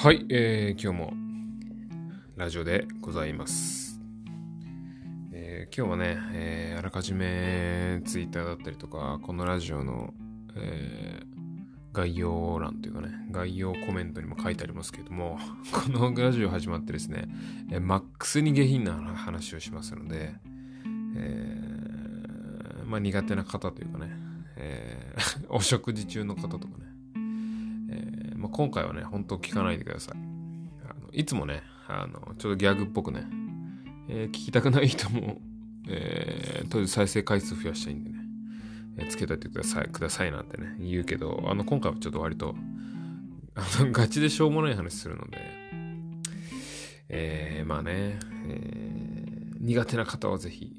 [0.00, 1.12] はい、えー、今日も
[2.36, 4.00] ラジオでございます。
[5.32, 10.14] えー、今日はね、えー、あらかじめツイッターだったりとか、このラジオの、
[10.54, 15.36] えー、概要欄というかね、概要コメントにも書いてありますけれども、
[15.74, 17.24] このラジオ始まってですね、
[17.72, 20.32] え、マックスに下品な話をしますので、
[21.16, 21.60] え、
[22.86, 24.12] まあ苦手な方というかね、
[24.54, 25.16] え、
[25.50, 26.87] お食事中の方とかね、
[28.38, 30.18] まあ、今回はね、本当聞かないでください。
[30.88, 33.26] あのいつもね、あの、ちょっとギャグっぽくね、
[34.08, 35.40] えー、聞きたくない人も、
[35.88, 38.18] えー、とりあえず再生回数増やしたいんでね、
[38.98, 42.54] えー、つけといてください、くださいなんてね、言うけど、あの、今回はちょっと割と、
[43.56, 45.38] あの、ガチでしょうもない話するので、
[47.08, 50.72] えー、まあね、えー、苦手な方はぜひ、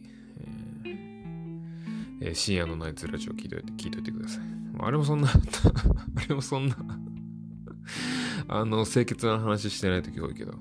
[2.21, 4.43] えー、深夜のナイツラジオ聞いといて、聞いといてください。
[4.81, 5.33] あれもそんな あ
[6.27, 6.77] れもそんな
[8.47, 10.53] あの、清潔な話してない時多いけど。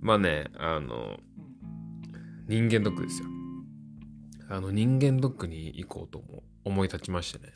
[0.00, 1.18] まあね、あの、
[2.46, 3.28] 人間ドックですよ。
[4.48, 6.22] あの、人間ドックに行こうと
[6.64, 7.54] 思い立ちましてね。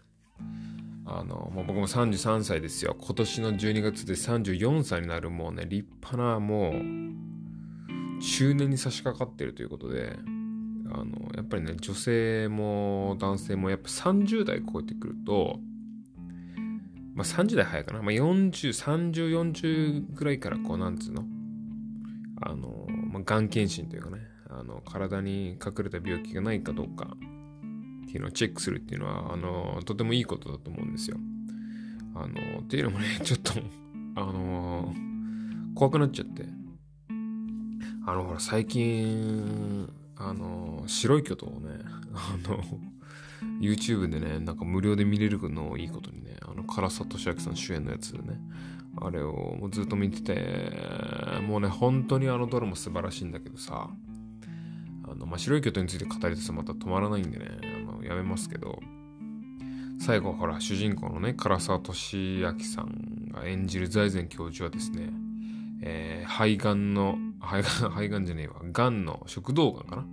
[1.04, 2.96] あの、もう僕も33歳ですよ。
[3.00, 10.16] 今年の12月で34歳になるもうね、立派なもう、中年に差し掛かってるということで、
[10.90, 15.60] あの、やっぱりね、女性も男性もやっぱ30代超えてくると、
[17.18, 18.00] まあ30代早いかな。
[18.00, 18.52] まあ40、
[19.10, 21.24] 30、40ぐらいからこう、なんつうの？
[22.40, 31.16] あの、まあ、がん検診というかね、あの、体に隠れた病気がないかどうかっていうのをチェックするっていうのは、あの、とてもいいことだと思うんですよ。
[32.14, 33.52] あの、っていうのもね、 ちょっと
[34.14, 34.94] あの、
[35.74, 36.44] 怖くなっちゃって。
[38.06, 41.80] あの、ほら、最近、あの、白い巨頭をね、
[42.14, 42.62] あの、
[43.60, 48.40] YouTube でね、なんか無料で見れるのをいいことにね、あの、唐沢俊明さん主演のやつでね、
[49.00, 50.72] あれをもうずっと見てて、
[51.46, 53.90] もうね、本当にあのドラマ素晴らしいんだけどさ、
[55.04, 57.46] あの、まあ、白い巨頭について語り出すとまた止まらないんでね、
[57.88, 58.80] あの、やめますけど、
[60.00, 65.10] 最後ほら、主人公のね、唐沢俊明さんが演じる財前教授はですね、
[65.82, 70.06] えー、肺がんの、肺がん、肺がんじゃねえわ、がんの食道がんかな、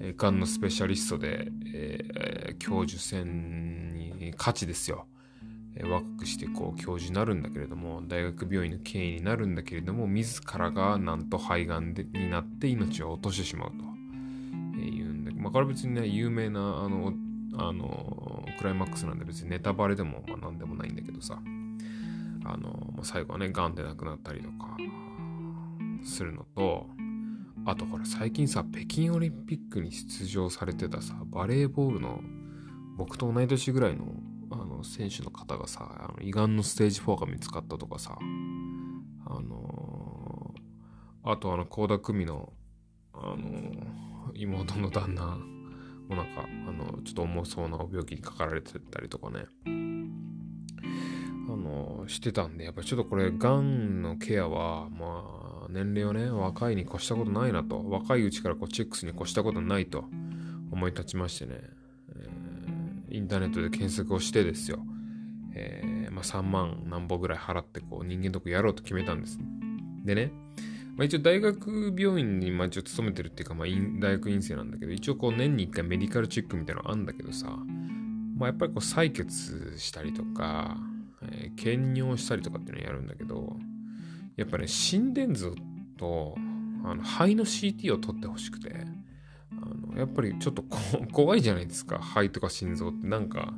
[0.00, 5.06] えー、がんのスペシャリストで、えー、教授選に勝ちですよ。
[5.82, 13.74] 若くしてこう教授になるんだけれども、大学病院の権威になるんだけれども、自らがなんと肺がんでになって命を落としてしまうと、
[14.76, 17.12] えー、言うんで、まあこれ別にね、有名なあの、
[17.56, 21.42] あの、クライマックスなんで別にネタバレでも、まあ何でもないんだけどさ、
[22.44, 24.76] あの、最後はね、ガンで亡くなったりとか
[26.04, 26.88] するのと、
[27.66, 32.20] あとほら最近さ、北京オリンピックに出場されてたさ、バレーボールの
[32.96, 34.06] 僕と同い年ぐらいの
[34.50, 38.18] あの選手の方がさ、あの胃がんのステージ4が見つかったとかさ、
[39.26, 42.52] あのー、あとあの、倖田來未の、
[43.14, 43.74] あのー、
[44.34, 45.38] 妹の旦那
[46.08, 49.46] もなんか、あの、ちょっと重そうな病気にかかられてたりとかね。
[51.48, 55.43] あの、してたんで、やっぱちょっとこれ、がんのケアは、まあ、
[55.74, 60.04] 年齢はね、若いに越したことないなと、若いうちからこうチェックすに越したことないと。
[60.74, 61.60] 思い立ちましてね、
[62.16, 64.80] えー、インターネットで検索をしてですよ、
[65.54, 69.38] えー、まあ、3万何本ぐらい払ってこう人間ドックやろうと決めたんです。
[70.04, 70.32] でね、
[70.96, 73.68] まあ、一応大学病院にまあ一応勤めてるっていうか、まあ、
[74.00, 77.46] 大学院生なんだけど、一応こう年に1回メディカルチェックみたいなのあるんだけどさ、
[78.36, 80.76] まあ、やっぱりこう採血したりとか、
[81.22, 83.56] えー、検尿したりとかっていうのをやるんだけど、
[84.36, 85.52] やっぱね、心電図
[85.96, 86.34] と、
[86.84, 88.74] あの、肺の CT を取ってほしくて、
[89.52, 90.64] あの、やっぱりちょっと
[91.12, 93.54] 怖いじゃないですか、肺とか心臓ってなんか、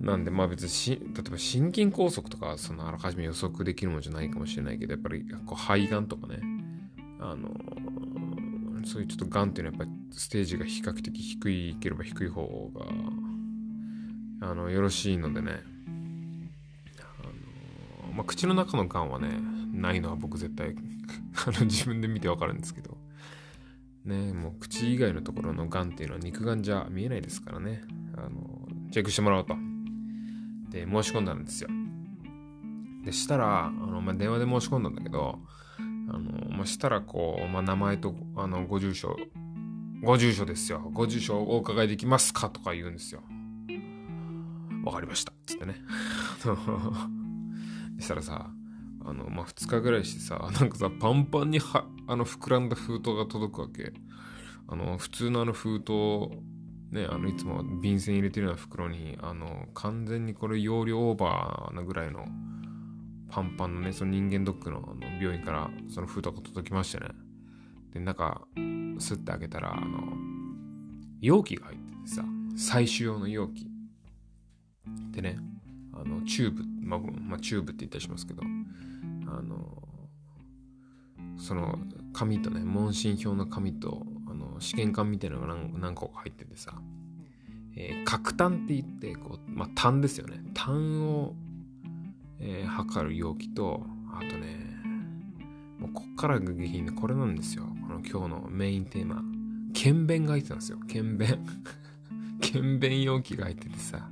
[0.00, 6.40] なんで、まあ別にし、例えば心筋梗塞とか、そのあらかじめ予測できるものじゃないかもしれないけど、やっぱりこう肺がんとかね、
[7.18, 7.54] あの、
[8.84, 12.86] そういうちょっとがんっていうのはやっぱりステージが比較的低いければ低い方が、
[14.48, 15.62] あの、よろしいのでね、
[18.16, 19.28] まあ、口の中のがんはね、
[19.72, 20.74] ないのは僕絶対
[21.46, 22.96] あの自分で見てわかるんですけど、
[24.04, 27.82] ね、もう口以外のところのがんっていうのは肉がんじゃ見えないですからね、
[28.16, 29.54] あの、チェックしてもらおうと。
[30.70, 31.68] で、申し込んだんですよ。
[33.04, 35.38] で、したら、あの、まあ、電話で申し込んだんだけど、
[35.78, 35.82] あ
[36.18, 39.16] の、まあ、したらこう、まあ、名前と、あの、ご住所、
[40.02, 40.90] ご住所ですよ。
[40.92, 43.22] ご住所をお伺いできますかとか言うんですよ。
[44.84, 45.32] わかりました。
[45.46, 45.76] つってね。
[48.06, 48.50] したらさ、
[49.04, 53.92] あの、まあ、2日ぐらいしてさ、 なんかさ、パンパンには、あの、膨らんだ封筒が届くわけ。
[54.68, 55.92] あの、普通のあの封筒、
[56.92, 62.26] ね、あの、いつも便箋入れてるような袋に、あの、完全にこれ容量オーバーなぐらいの、
[63.28, 67.08] パンパンのね、その人間ドックのあの病院からその封筒が届きましてね。
[67.92, 68.46] で、中、
[68.98, 70.16] スッて開けたら、あの、
[71.20, 72.24] 容器が入っててさ、
[72.56, 73.68] 採取用の容器。
[75.10, 75.38] でね、
[76.00, 79.82] あの、チューブ、まあ、まあ、チューブって言ったりしますけど、あの、
[81.38, 81.78] その
[82.12, 86.74] 紙とね、問診票の紙と、あの、試験管みたいなのが何何個か入っててさ、
[87.76, 90.40] えー、喀痰って言って、こう、まあ、痰ですよね。
[90.54, 91.34] 痰を、
[92.40, 94.66] えー、測る容器と、あとね、
[95.78, 97.64] もうこっからが下品でこれなんですよ。
[97.86, 99.22] この今日のメインテーマ。
[99.74, 100.78] 検便が入ってたんですよ。
[100.88, 101.38] 検便。
[102.40, 104.08] 検便容器が入っててさ。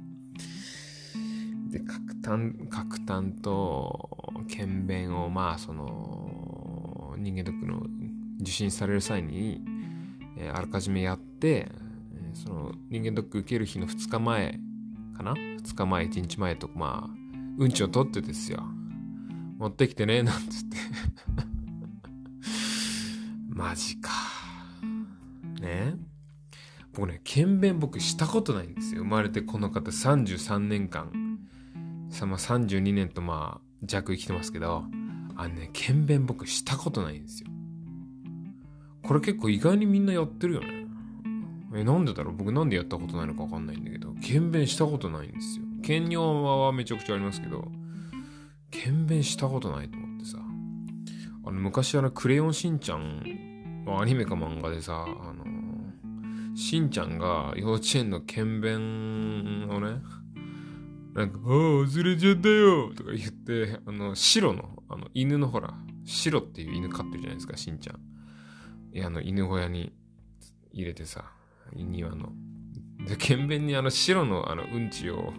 [1.74, 4.08] で、角炭、角炭と
[4.48, 7.82] 検便を、まあ、その、人間ドックの
[8.40, 9.60] 受診される際に、
[10.38, 11.68] えー、あらかじめやって、
[12.16, 14.60] えその人間ドック受ける日の2日前
[15.16, 17.16] かな ?2 日前、1日前と、まあ、
[17.58, 18.62] うんちを取ってですよ。
[19.58, 20.76] 持ってきてね、なんつって
[23.50, 24.10] マジか。
[25.60, 25.96] ね？
[26.92, 29.02] 僕ね、検便僕したことないんですよ。
[29.02, 31.23] 生まれてこの方33年間。
[32.14, 34.84] さ、ま、32年とまあ弱生きてますけど、
[35.36, 37.48] あのね、検便僕したことないんですよ。
[39.02, 40.86] これ結構意外にみんなやってるよね。
[41.74, 42.34] え、なんでだろう？
[42.36, 45.64] 僕なんでやったことないのかわかんないんだけど、検便したことないんですよ。
[45.82, 47.70] 検尿はめちゃくちゃありますけど、
[48.70, 50.38] 検便したことないと思ってさ。
[51.46, 53.22] あの、昔あの、クレヨンしんちゃん、
[53.86, 55.44] アニメか漫画でさ、あの、
[56.56, 60.00] しんちゃんが幼稚園の検便をね、
[61.14, 65.72] なんか、ああ、忘れちゃったよとか言って、あの、白の、あの、犬のほら、
[66.04, 68.00] 白っていう犬飼ってるじゃないですか、しんちゃん。
[68.96, 69.92] いや、あの、犬小屋に
[70.72, 71.24] 入れてさ、
[71.72, 72.32] 庭の。
[73.06, 75.32] で、検便にあの白のあのうんちを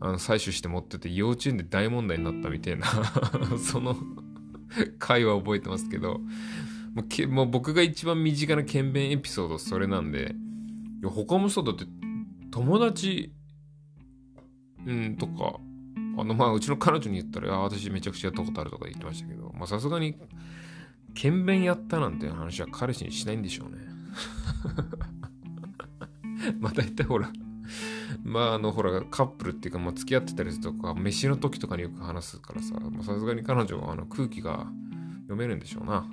[0.00, 2.86] あの採取して持ってて幼稚園で大問題になったみたいな
[3.58, 3.96] その
[4.98, 6.20] 回は覚えてますけど、
[6.94, 10.34] もうけもう僕が一番身近な検便エピソードそれなんで、
[11.00, 11.84] いや他もそうだって
[12.50, 13.32] 友達、
[14.86, 15.60] うん、とか、
[16.18, 20.16] あの、まあ、うちの彼女に言ったら、あ、私めちゃくちゃやったことあるとか言ってましたけど、まあ、さすがに、
[21.14, 23.78] 検便やったなんて話は彼氏にしないんでしょうね。
[26.60, 27.30] まあ大体ほら、
[28.22, 34.68] まああのほらカップルっていうかまあ付き合ってたりとか飯の時とかによく話すからささすがに彼女はあの空気が
[35.22, 36.06] 読めるんでしょうな。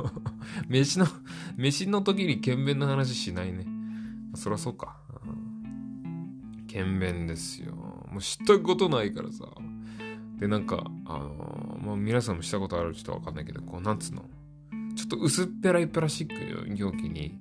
[0.68, 1.06] 飯の
[1.56, 3.66] 飯の時に検便の話しないね。
[4.34, 4.96] そりゃそうか。
[6.66, 7.74] 検便ですよ。
[8.10, 9.44] もう知ったことないからさ。
[10.38, 14.24] でなんかあのー、まあ皆さんもしたことある人はわかんないけどこうなんつうの？
[14.96, 17.38] ちょっと薄っぺらいプラスチック容器に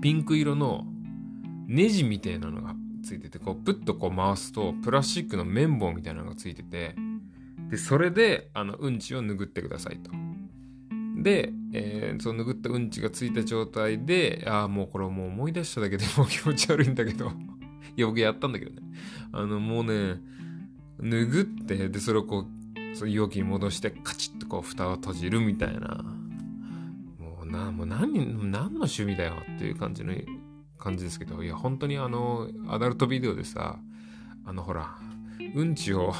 [0.00, 0.84] ピンク色の
[1.66, 2.74] ネジみたいなのが
[3.04, 6.94] ついてて、こう、プッとこう回すと、プラスチックの綿棒みたいなのがついてて、
[7.70, 10.10] で、それで、あの、うんちを拭ってくださいと。
[11.22, 17.30] で、えー、その拭ったうんちがついた状態で、ああ、もうこれもう思い出しただけでもう気持ち悪いんだけど。
[18.00, 18.80] いや、僕やったんだけどね。
[19.30, 20.18] あの、もうね、
[20.98, 26.02] 拭って、で、それをこう、その容器に戻して、カチッとこう、蓋を閉じるみたいな。
[27.18, 28.12] もうな、もう何、
[28.50, 30.14] 何の趣味だよっていう感じの
[30.78, 33.78] 感じですけど、いや、本当にあの、アダルトビデオでさ、
[34.46, 34.96] あの、ほら、
[35.54, 36.14] うんちを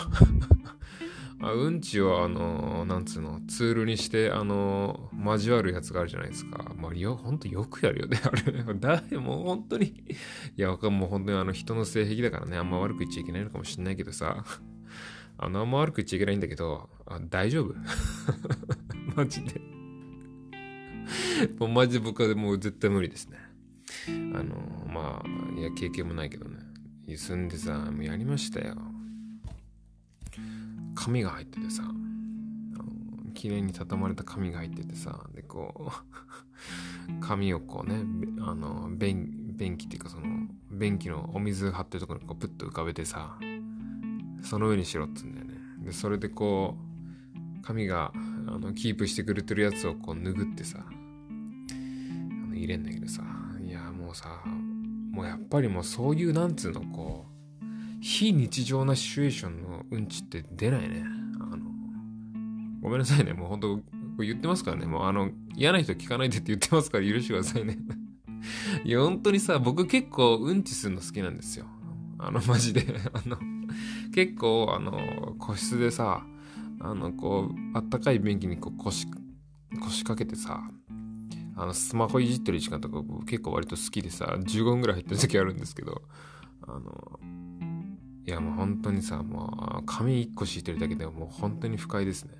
[1.42, 6.74] あうんちをあの、なんつうの、ツールにして、あの、交わるやつがあるじゃないですか。
[6.76, 8.20] まあ、よ、ほんとよくやるよね。
[8.22, 9.92] あれ、 誰も本当にい
[10.56, 14.44] やわかん、もう本当にあの、人の性癖だからね、あんま悪く言っちゃいけないのかもしんないけどさ、
[15.38, 17.74] あの、あんま悪く言っちゃいけないんだけど、あ大丈夫？
[19.16, 19.60] マジで
[21.58, 23.38] もうマジで僕はもう絶対無理ですね。
[24.34, 26.58] あの、まあ、いや、経験もないけどね。
[27.16, 28.76] 住んでさ、もうやりましたよ。
[30.94, 31.84] 紙が入っててさ、
[33.34, 35.90] 綺麗に畳まれた紙が入っててさ、で、こ
[37.08, 38.04] う 紙をこうね、
[38.40, 40.26] あの、便、便器っていうかその、
[40.70, 43.38] 便器のお水張ってるところにこうプッと浮かべてさ、
[44.42, 45.54] その上にしろっつうんだよね。
[45.84, 48.12] で、それでこう、紙が
[48.46, 50.92] あのキープしてくれてるやつをこう拭ってさ、あ
[52.48, 53.22] の入れんだけどさ
[53.62, 54.42] いや、もうさ、
[55.12, 57.29] もうやっぱりもうそういうなんつうのこう、
[58.00, 61.04] 非日常なシチュエーションのうんちって出ないね。
[61.40, 61.58] あの、
[62.80, 63.32] ごめんなさいね。
[63.32, 63.80] もう本当
[64.22, 64.86] 言ってますからね。
[64.86, 67.78] もうあの、嫌な人聞かないでって言ってますから許してくださいね。
[68.84, 71.66] いや、本当にさ、僕結構うんちするの好きなんですよ。
[72.18, 72.84] あの、マジで。
[73.12, 73.36] あの、
[74.14, 76.24] 結構、あの、個室でさ、
[76.80, 79.06] あの、こう、あったかい便器にこう腰、
[79.80, 80.62] 腰掛けてさ、
[81.56, 86.02] あの、スマホいじってる時間とか結構割と好きでさ、15分ぐらい入ってる時あるんですけど、
[86.66, 87.20] あの、
[88.30, 92.34] いやもう本当にさ、もう髪一個敷いてるだけでもう本当に不快ですね。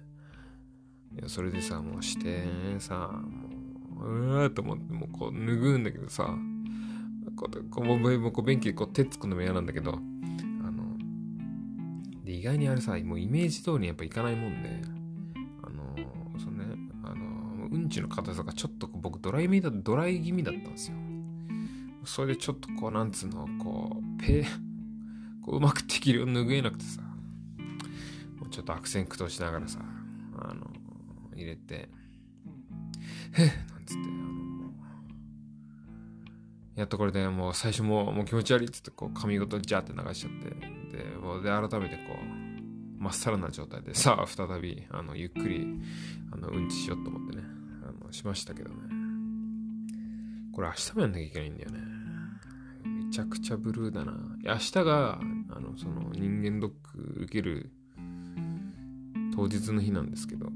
[1.19, 2.45] いや、それでさ、もうして
[2.79, 3.11] さ、
[3.99, 6.33] もう、うわーと思って、もうこう拭うんだけどさ、
[7.35, 10.97] こう、こうもこう便器でこう手つくのも嫌なんだけど、あの、
[12.25, 14.81] で、意外にあれさ、もうイメージ通りにやっぱいかないもんで、
[15.65, 16.67] あの、そのね、
[17.03, 20.97] あの、うんちの硬さがちょっと僕ドライ味だ、ドライ気味だったんですよ。
[22.05, 24.70] それでちょっとこう、なんつうの、こう、ペー
[25.51, 29.81] うまく適量拭えなくてさ、もうちょっと悪戦苦闘しながらさ、
[30.39, 30.67] あの、
[31.35, 31.89] 入れて、
[33.33, 34.73] へっなんつって、あの、
[36.77, 40.51] やっとこれでもう最初ももう気持ち悪いっつってこう髪ごとジャーって流しちゃって、
[40.97, 45.67] で、もうで改めてこう、まっさらな状態でさあ再びあのゆっくり
[46.33, 47.43] あのうんちしようと思ってね
[47.83, 48.77] あのしましたけどね。
[50.53, 51.81] これ明日もやんなきゃいけないんだよね。
[52.85, 54.13] めちゃくちゃブルーだな。
[54.45, 55.19] 明日が
[55.55, 57.71] あのその人間ドック受ける
[59.35, 60.47] 当日の日なんですけど。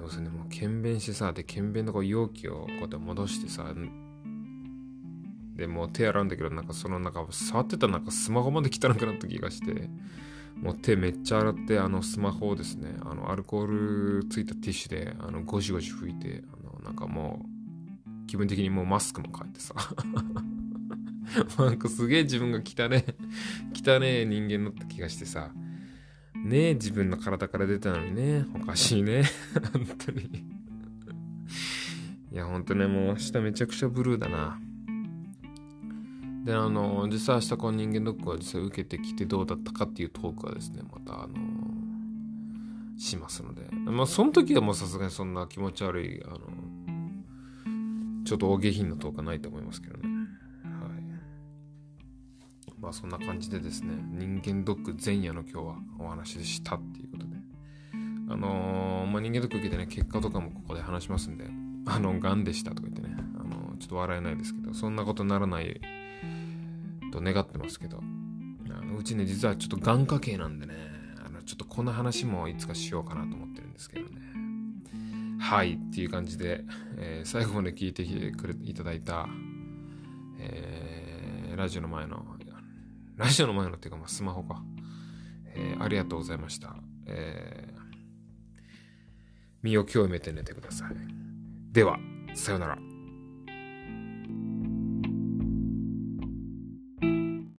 [0.00, 3.74] 要するにもう検便してさで検便のこう容器をこうやって戻してさ
[5.56, 9.90] でもう手洗うんだけどなんかそのなんか触ってたらなんかスマホまで汚くなった気がして。
[10.62, 17.44] もう手めっちゃ洗ってあのスマホをですねあのアルコールついたティッシュであのゴシゴシ拭いてあのなんかも
[18.24, 19.74] う気分的にもうマスクも変えてさ。
[21.58, 23.04] なんかすげえ自分が汚ね
[23.74, 25.50] 汚ね人間のって気がしてさ
[26.44, 29.24] ねえ、自分の体から出たのにね、おかしいね。
[29.72, 30.20] 本当に
[32.30, 34.60] いや、本当ね、もう明日めちゃくちゃブルーだな。
[36.44, 41.34] で、あの、実際明日この人間ドックは実際受けてきてどうだったかっていうトークはですね、またあの、
[42.96, 43.68] しますので。
[43.72, 46.38] まあ、その時はもうさすがにそんな気持ち悪い、あの、
[48.24, 50.08] ちょっと大下品なトークはないと思いますけどね。
[52.80, 57.36] まあそんな感じでですね、人間ドック前夜の今日はお話でしたっていうことで。
[58.30, 61.46] あのー、まあ、人間ドック受けてね、結果とかもここで話しますんで、
[61.86, 65.80] あの、癌でしたとか言ってね、あのー、ちょっと笑えないですけど、そんなことならない
[67.10, 68.00] と願ってますけど、
[68.70, 70.74] あのうちね、実はちょっと眼科系なんでね、
[71.24, 74.20] あの、ちょっとこんな話もいつかしようかなと思ってるんですけどね。
[75.40, 76.64] はいっていう感じで、
[76.98, 79.26] えー、最後まで聞いてくれいただいた、
[80.38, 82.27] えー、ラジオの前の
[83.18, 84.62] ラジオの前のっていうか、まあ、スマホか。
[85.54, 86.76] えー、ありがとうございました。
[87.06, 87.80] えー、
[89.62, 90.92] 身を清めて寝てください。
[91.72, 91.98] では、
[92.34, 92.87] さよなら。